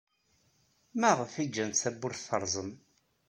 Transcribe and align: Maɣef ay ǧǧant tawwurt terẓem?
Maɣef 0.99 1.33
ay 1.35 1.47
ǧǧant 1.49 1.79
tawwurt 1.83 2.21
terẓem? 2.29 2.71